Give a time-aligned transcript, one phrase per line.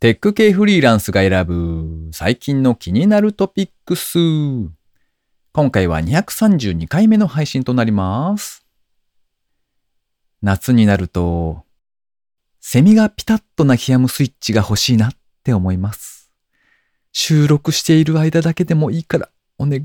[0.00, 4.18] テック系フリーランスが選ぶ最近の気になるトピックス。
[5.52, 8.64] 今回は232回目の配信となります。
[10.40, 11.64] 夏になると、
[12.62, 15.12] セミがピタッと鳴き止むスイッチが欲しいなっ
[15.44, 16.30] て思います。
[17.12, 19.28] 収録している間だけでもいいから
[19.58, 19.82] お願い。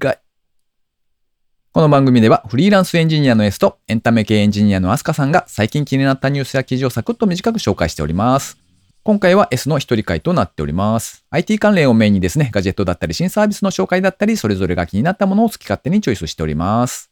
[1.74, 8.65] この番組ではフリーランスエンジニアの S とエンタメ系エンジニアのアスカさんが最近気になったニュースや記事をサクッと短く紹介しております。
[9.06, 11.26] 今回は S の一人会となっております。
[11.30, 17.12] IT 関連をメインにですね、ガジェットだったり新サービスの紹介だったり、それぞれが気になったものを好き勝手にチョイスしております。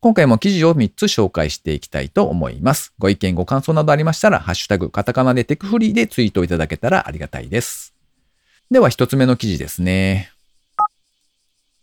[0.00, 2.92] 今回も記事を3つ紹介していきたいと思います。
[2.98, 7.94] ご意見、ご感想などありましたら、ハッシュタグ、カタカナでテクフリーでツイートいただけたらありがたいです。
[8.72, 10.32] では1つ目の記事ですね。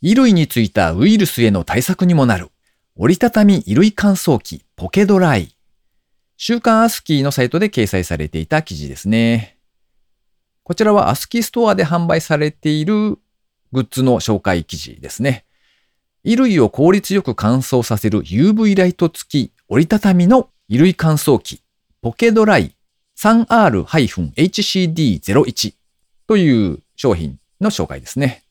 [0.01, 2.49] 衣類についたウイルスへの対策にもなる。
[2.97, 5.55] 折りたたみ衣類乾燥機ポケドライ。
[6.43, 9.59] 週刊アスキーのサイトで掲載されていた記事ですね。
[10.63, 13.19] こちらはアスキーストアで販売されている
[13.71, 15.45] グッズの紹介記事ですね。
[16.23, 21.61] 衣類を効率よく乾燥させる UV ライト付き折りたたみの衣類乾燥機
[22.01, 22.75] ポケドライ
[23.19, 25.75] 3R-HCD01
[26.25, 28.41] という商品の紹介ですね。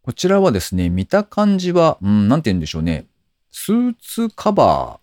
[0.00, 3.04] こちらはですね、見た感じは、うん、なんて言うんでしょうね。
[3.50, 5.00] スーツカバーっ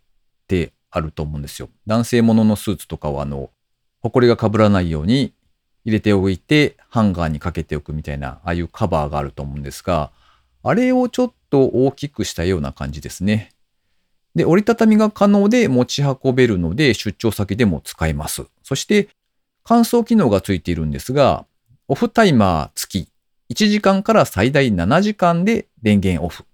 [0.47, 1.69] てあると思うんですよ。
[1.85, 3.49] 男性もののスーツとかはあの、
[4.01, 5.33] 埃が被らないように
[5.83, 10.11] 入れておいてハンガーにかけておくみたいな、ああいうカバーがあると思うんですが、
[10.63, 13.51] あれをちょっと大きくしたような感じですね。
[14.35, 18.45] で、折りたたみが可能で持ち運べるので出張先でも使えます。
[18.63, 19.09] そして
[19.63, 21.45] 乾燥機能がついているんですが、
[21.89, 23.09] オフタイマー付き
[23.53, 26.45] 1時間から最大7時間で電源オフ。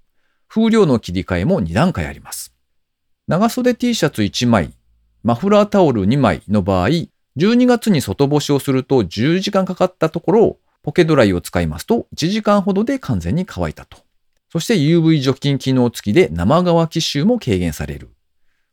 [0.47, 2.50] 風量の切り替えも2段階あります。
[3.31, 4.73] 長袖 T シャツ1枚、
[5.23, 6.89] マフラータオル2枚の場合、
[7.37, 13.99] 12月に外干しをすると10時間かかったところ、ポケドライを使いますと1時間ほどで完全に乾いたと。
[14.51, 18.09] そして UV 除菌機能付きで生乾き臭も軽減される。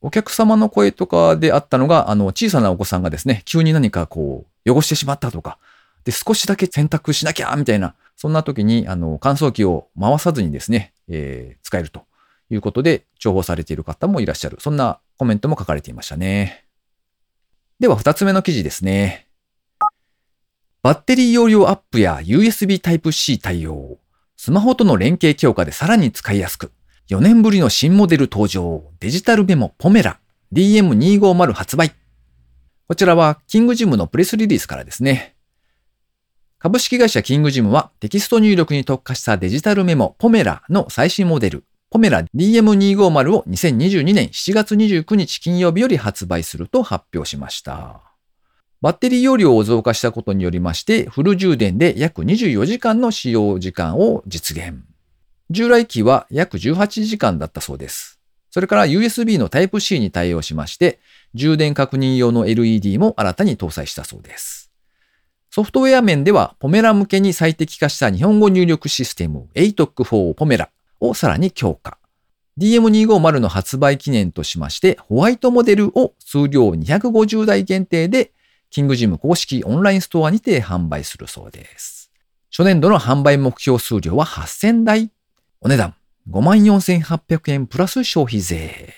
[0.00, 5.58] お客様の声とかであったのが、あの、小さなお子さんがですね、急に何かこう、汚してしまったとか、
[6.04, 12.02] で、少しだけ洗濯しなきゃみたいな、そんな時に、あの、乾燥機を回さずにですね、えー、使えると
[12.50, 14.56] いうことで、重宝されている方もいらっしゃる。
[14.58, 16.64] そんなコメントも書かれていましたね。
[17.78, 19.28] では、二つ目の記事ですね。
[20.82, 23.98] バッテリー容量アップや USB Type-C 対応。
[24.36, 26.72] スマホとの連携強化でさらに使いやすく。
[27.10, 28.82] 4年ぶりの新モデル登場。
[28.98, 30.18] デジタルメモポメラ
[30.52, 31.92] DM250 発売。
[32.88, 35.36] こちらはキングジムのプレスリリースからですね。
[36.60, 48.00] 株式会社キングジムはテキスト入力に特化したデジタルメモポメラの最新モデルポメラ DM250 を2022年7月29日金曜日より発売すると発表しました。
[48.80, 54.82] バッテリー容量を増加したことによりましてフル充電で約24時間の使用時間を実現。
[55.50, 58.18] 従来機は約18時間だったそうです。
[58.50, 60.98] それから USB の Type-C に対応しまして
[61.34, 64.67] 充電確認用の LED も新たに搭載したそうです。
[65.50, 70.70] ソフトウェア面では、ポメラ向けに最適化した日本語入力システム ATOC4 ポメラ
[71.00, 71.98] をさらに強化。
[72.58, 78.32] DM250 の発売記念としまして、ホワイトモデルを数量250台限定で、
[78.70, 82.10] キングジム公式オンラインストアにて販売するそうです。
[82.50, 85.10] 初年度の販売目標数量は8000台。
[85.60, 85.94] お値段
[86.30, 88.92] 54,800円プラス消費税。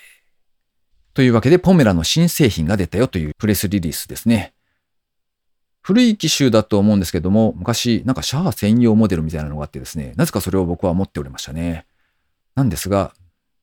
[1.13, 4.53] というわけで、ポメラの新製品が出たよというプレスリリースですね。
[5.81, 11.85] 古い機種だと思うんですけども、昔なんかシャア専用モデルみたいなのがあってですね、なぜかそれを僕は持っておりましたね。
[12.55, 13.13] なんですが、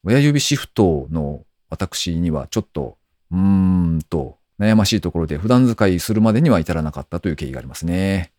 [0.05, 2.97] 親指シフトの私にはちょっと、
[3.31, 8.33] うーんと悩ましいところで普段使いするまでには至らなかったという経緯がありますね。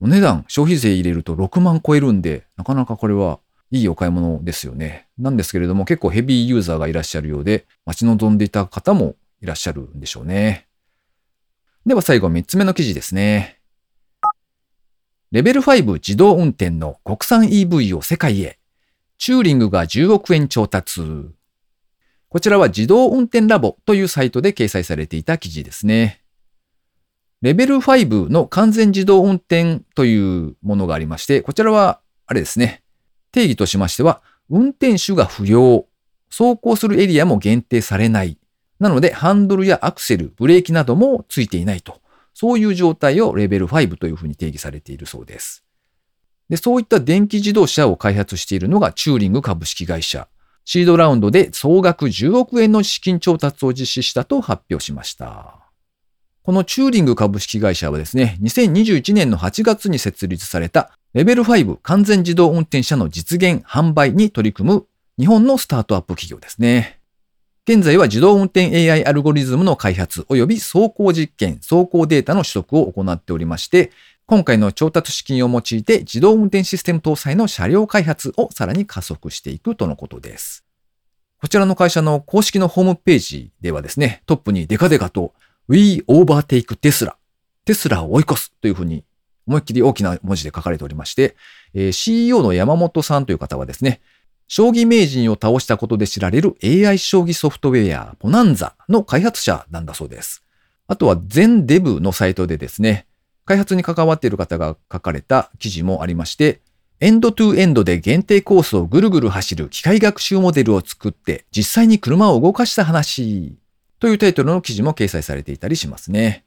[0.00, 3.40] お値段、消費税入れると6万超えるんで、なかなかこれは
[3.70, 5.08] いいお買い物ですよね。
[5.18, 10.66] なんですけれども結構ヘビーユーザーがいらっしゃるようで、待ち望んでいた方もいらっしゃるんでしょうね。
[11.86, 13.58] では最後3つ目の記事ですね。
[15.32, 18.58] レベル5自動運転の国産 EV を世界へ。
[19.16, 21.02] チューリングが10億円調達。
[22.28, 26.22] こちらは自動運転ラボというサイトで掲載されていた記事ですね。
[27.42, 32.82] レベル5の完全自動運転というものがありまして、こちらは、あれですね。
[33.32, 35.86] 定義としましては、運転手が不要、
[36.28, 38.39] 走行するエリアも限定されない。
[38.80, 42.00] なので、ハンドルやアクセル、ブレーキなどもついていないと。
[42.34, 45.64] そういう状態をレベル5というふうに定義されているそうです。
[46.48, 50.28] で、そういった電気自動車を開発しているのがチューリング株式会社。
[50.64, 55.58] シードラウンドで総額10億円の資金調達を実施したと発表しました。
[56.42, 64.86] このチューリング株式会社はですね、2021年の8月に設立されたレベル5完全自動運転車の実現販売に取り組む
[65.18, 66.99] 日本のスタートアップ企業ですね。
[67.72, 73.92] 現在は自動運転 AI アルゴリズムの開発及び走行実験、走行データの取得を行っておりまして、
[74.26, 80.64] 今回の調達資金を用いて自動運転システム搭載の車両開発をさらに加速していくとのことです。
[81.40, 85.32] こちらの会社の公式のホームページではですね、トップにデカデカと
[85.68, 87.12] We overtake Tesla
[87.66, 89.04] テスラを追い越すというふうに
[89.46, 91.36] 思いっきり大きな文字で書かれておりまして、
[91.92, 94.00] CEO の山本さんという方はですね、
[94.52, 100.42] 将棋名人を倒したことで知られる AI 将棋ソフトウェアポナンザの開発者なんだそうです。
[100.88, 103.06] あとは全デブのサイトでですね、
[103.44, 106.62] 開発に関わっている方が書かれた記事もありまして、
[106.98, 113.56] エンドトゥエンドで限定コースをぐるぐる走る機械学習モデルを作って実際に車を動かした話
[114.00, 116.44] というタイトルの記事も掲載されていたりしますね。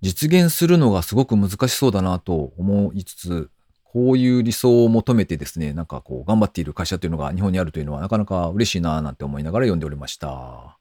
[0.00, 3.50] 実現するのがすごく難しそうだなと思いつつ、
[3.96, 10.76] こういう理想を求めてですね、なんかこう頑張っている会社というのが日本にあるというのはなかなか嬉しいななんて思いながら読んでおりました。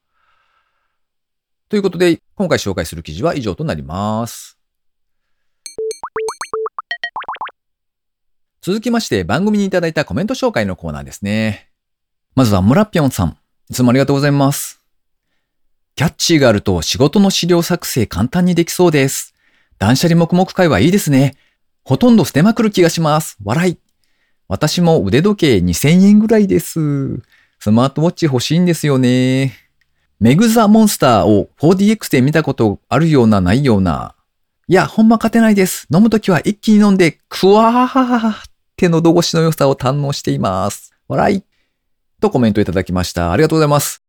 [1.70, 4.58] ということで、今回紹介する記事は以上となります。
[8.60, 11.70] 続きまして番組にいただいたコメント紹介のコーナーですね。
[12.36, 13.38] まずは村ぴょんさん。
[13.70, 14.82] いつもありがとうございます。
[15.96, 19.34] キャッチーがあると仕事の資料作成簡単にできそうです。
[19.80, 21.38] 断捨離黙々会はいいですね。
[21.86, 23.38] ほとんど捨てまくる気がします。
[23.44, 23.78] 笑い。
[24.48, 27.22] 私も腕時計2000円ぐらいです。
[27.60, 29.54] スマートウォッチ欲しいんですよね。
[30.20, 34.16] メグザモンスターを 4DX で見たことあるようなないような。
[34.68, 35.88] いや、ほんま勝てないです。
[35.94, 38.44] 飲むときは一気に飲んで、クワーハ
[38.78, 40.92] 手のど越しの良さを堪能しています。
[41.08, 41.44] 笑い。
[42.20, 43.32] とコメントいただきました。
[43.32, 44.02] ありがとうございます。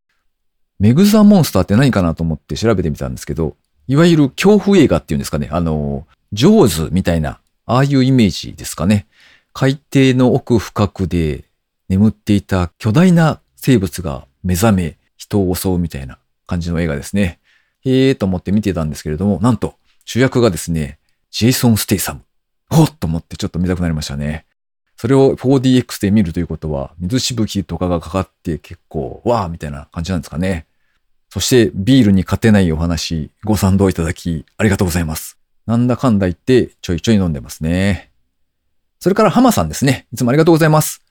[0.79, 3.55] メグザモンスターって何かなと思って調べてみたんですけど、
[3.87, 5.49] いわゆる恐怖映画っていうんですかね。
[5.53, 9.07] あの、ジョーズみたいな、ああいうイメージですかね。
[9.53, 11.45] 海底の奥深くで
[11.89, 17.41] 眠っていた巨大な生物が目覚め、人を襲うみたいな感じの映画ですね。
[17.85, 19.75] へえーと思って見てたんですけれども、なんと
[20.05, 20.99] 主役がですね、
[21.31, 22.23] ジェイソン・ステイサム。
[22.71, 24.47] ほっと思ってちょっと見たくなりましたね。
[24.97, 30.67] それを 4DX で見るということは、水しぶきとかがかかって結構、わーみたいな感じなんですかね。
[31.29, 35.39] そしてビールに勝てないお話、ご賛同いただき、ありがとうございます。
[35.67, 38.11] なんだかんだ言ってちょいちょい飲んでますね。
[39.01, 40.07] それからハマさんですね。
[40.13, 41.03] いつもありがとうございます。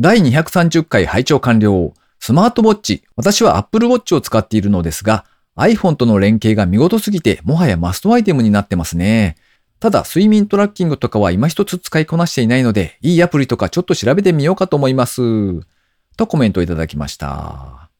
[0.00, 1.94] 第230回拝聴完了。
[2.18, 3.04] スマートウォッチ。
[3.16, 5.24] 私は Apple Watch を使っているのですが、
[5.56, 9.36] iPhone との連携が見事すぎて、もはやマストアイテムになってますね。
[9.78, 15.60] ただ、睡眠トラッキングとかは今一つ使いこなしていないので、いいアプリとかちょっと調べてみようかと思います。
[16.16, 17.90] とコメントいただきました。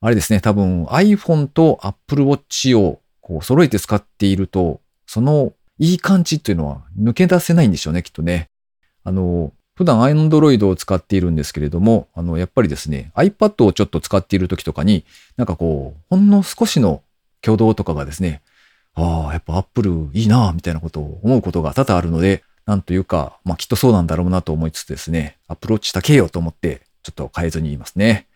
[0.00, 8.48] あれですね、多分 iPhone と Apple Watch をこう揃えて使っていると、そのいい感じっていうのは抜け出せないんでしょうね、きっとね。
[9.04, 15.04] あの、普段 Android を使っているんですけれども、あの、やっぱりですね、iPad をちょっと使っている時とかに、
[15.36, 17.02] なんかこう、ほんの少しの
[17.42, 18.40] 挙動とかがですね、
[18.94, 28.26] ああ、やっぱアップルいいなみたいなことを思うことが多々あるので、なんというか、まあきっとそうなんだろうなと思いつつですね、アプローチしたけよと思って、ちょっと変えずに言いますね。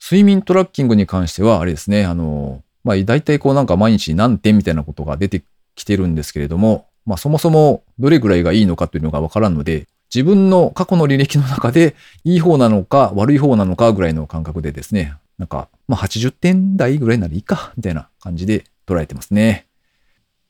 [0.00, 5.42] 睡眠トラッキングに関しては、あれですね、あの、まあ大体こうなんか毎日何点みたいなことが出て
[5.74, 11.94] きてるんですけれども、まあそもそもどれぐらいがいいのかというのがわからんので、自分の過去の履歴の中で
[12.24, 19.66] いい方なのか悪い方なのかぐらいの感覚でですね、なんか、まあ80点台ぐらいならいいか、みたいな感じで捉えてますね。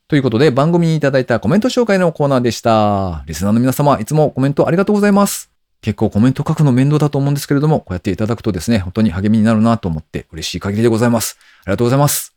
[0.08, 3.24] ということで番組にいただいたコメント紹介のコーナーでした。
[3.26, 5.57] リスナーの皆様、いつもコメントありがとうございます。
[5.80, 11.38] 結構コメント書くの面倒だと思うんですけれども、こうやっていただくとですね、本当に励みになるなと思って嬉しい限りでございます。
[11.62, 12.34] ありがとうございます。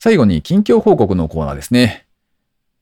[0.00, 2.06] 最後に近況報告のコーナーですね。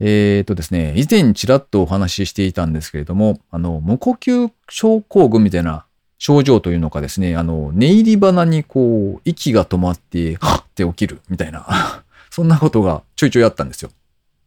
[0.00, 5.84] えーとですね、以前ちらっとお話ししていたんですけれども、あの、無呼吸症候群みたいな
[6.18, 11.66] 症状というのかですね、あの、寝入り鼻にこう、息が止まって、はっって起きるみたいな
[12.30, 13.90] そんなことがちょいちょいあったんですよ。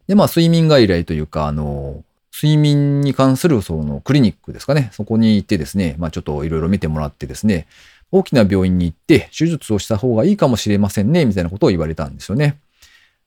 [0.08, 2.04] で、まあ、睡眠外来というか、あの、
[2.36, 4.90] 睡眠に関するそのクリニックですかね。
[4.92, 7.66] そこに行ってですね、まあちょっといろいろ見てもらってですね、
[8.12, 12.58] 大きな病院に行って手術をした方がいいかもしれませんね、みたいなことを言われたんですよね。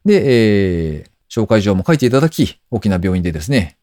[0.05, 3.77] で、えー、紹介状も書いていただき、大きな病院でですね、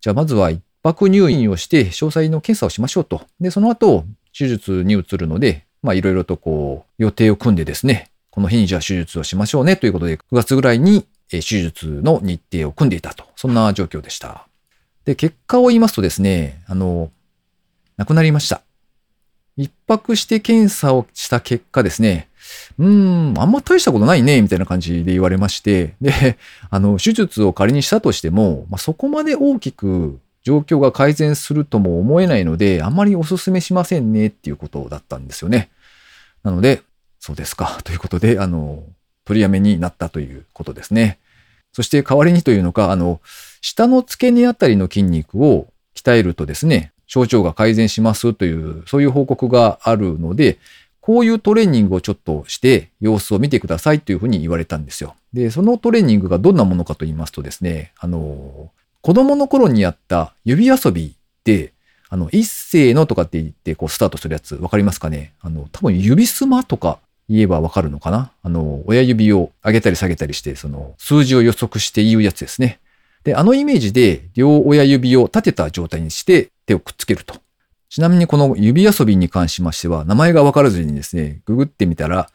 [0.00, 3.22] じゃあまずは一泊入院をして詳細の検査をしましょうと。
[3.40, 4.04] で、その後、
[4.36, 13.24] 手術に移るので、まあいろいろとこう予定を組んでですね、この日にじゃあ手術をしましょうねということで、9月ぐらいに手術の日程を組んでいたと。
[13.36, 14.46] そんな状況でした。
[15.04, 17.10] で、結果を言いますとですね、あの、
[17.96, 18.62] 亡くなりました。
[19.56, 22.28] 一泊して検査をした結果ですね、
[22.78, 26.38] うーん、あんま大したことないね、みたいな感じで言われまして、で、
[26.70, 35.70] あの、手術を仮にしたとしても、まあ、そこまで大きく状況が改善するとも思えないので、あんまりお勧めしませんねっていうことだったんですよね。
[36.42, 36.82] なので、
[37.18, 38.84] そうですか、ということで、あの、
[39.28, 41.18] 取りやめになったということですね。
[41.74, 43.20] そして代わりにというのか、あの、
[43.60, 50.56] 下の付け根あたりの筋肉を鍛えるとですね、症状が改善しますという、そういう報告があるので、
[51.02, 55.14] こういうトレーニングをちょっとして様子を見てくださいというふうに言われたんですよ。
[55.34, 58.70] で、そのトレーニングがどんなものかと言いますとですね、あの、
[59.02, 61.74] 子供の頃にやった指遊びで、
[62.08, 65.34] あの、一斉のとかって言ってこうスタートするやつわかりますかね？
[65.42, 68.32] あの、多分指すまとか言えばわかるのかな？
[68.42, 72.80] あの、親指を上げたり下げたりして、その数字を予測して言うやつですね。
[73.24, 77.36] で、あのイメージで両親指を立てた状態にして手をくっつけると。
[77.90, 82.30] ちなみにこの指遊びに関しましては、名前がわからずにですね、ググってみたら、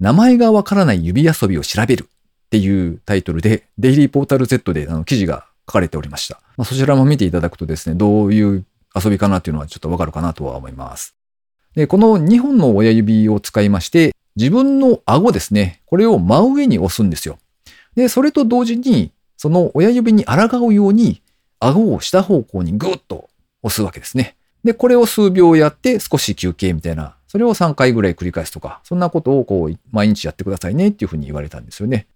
[0.00, 6.40] 名前がわからない指遊びを調べるっていうタイトルで、デイリーポータル Z であの記事が書かれておりました。
[6.56, 8.64] まあ、そちらも見ていただくとですね、どういう
[8.94, 11.14] 遊びかなっていうのはちょっとわかるかなとは思います。
[11.74, 17.38] で、この2本の親指を使いまして、自分の顎ですね、これを真上に押すんですよ。
[17.96, 21.22] で、それと同時に、その親指に抗うように、
[21.58, 23.28] 顎を下方向にぐっと
[23.64, 24.36] 押すわけですね。
[24.62, 32.06] で、これを数秒やって少し休憩みたいな、それを3回ぐらい繰り返すとか、そんなことをこう、毎日やってくださいねっていうふうに言われたんですよね。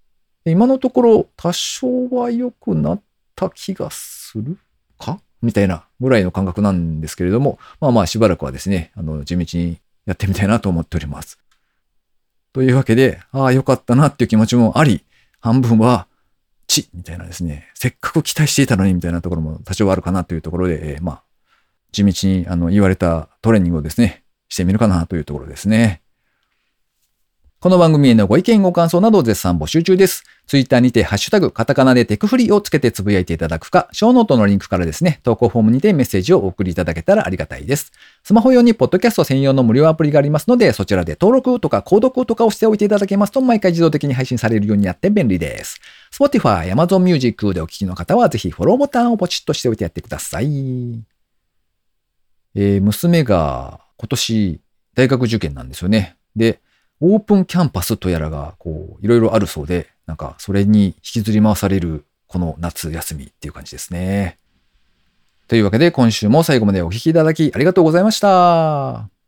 [0.45, 3.01] で今のところ、多少は良くなっ
[3.35, 4.59] た気がする
[4.97, 5.19] か？
[5.41, 11.42] みたいなぐらいの感覚なんですけれども、まあまあしばらくはですね、あの、地道にやってみたいなと思っております。
[12.53, 15.05] というわけで、ああ、良かったなっていう気持ちもあり、
[15.41, 16.07] 半分は、
[16.67, 21.23] ちみたいなですね、せっかく期待していたのにみたいなところも多少あるかなというところで、えー、まあ、
[21.93, 26.03] 地道にあの言われたトレーニングをですね、してみるかなというところですね。
[27.63, 30.25] この番組へのご意見ご感想など絶賛募集中です。
[30.49, 37.93] ツイッターにてハッシュタグ、カタカナでテクフリーをつけてつぶやいていただくか、ショーノートのリンクからですね、投稿フォームにてメッセージをお送りいただけたらありがたいです。
[38.25, 45.79] スマホ用にポッドキャスト専用の無料アプリがありますので、そちらで登録とか購読とかをしておいていただけますと、毎回自動的に配信されるようになって便利です。
[46.11, 51.05] Spotify、Amazon Music でお聞きの方は、ぜひフォローボタンをポチッとしておいてやってください。
[52.57, 54.61] えー、娘が今年
[54.97, 56.17] 大学受験なんですよね。
[56.35, 56.59] で、
[57.03, 64.39] オープンキャンパスとやらが、こう、いろいろあるそうで、なんか、それに引きずり回される、この夏休みっていう感じですね。
[65.49, 69.22] というわけで、今週も最後までお聴きいただきありがとうございました。